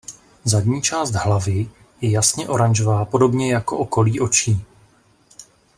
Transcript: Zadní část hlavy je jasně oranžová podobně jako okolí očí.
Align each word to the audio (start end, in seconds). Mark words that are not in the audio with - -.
Zadní 0.45 0.81
část 0.81 1.11
hlavy 1.11 1.69
je 2.01 2.11
jasně 2.11 2.49
oranžová 2.49 3.05
podobně 3.05 3.53
jako 3.53 3.77
okolí 3.77 4.19
očí. 4.19 4.63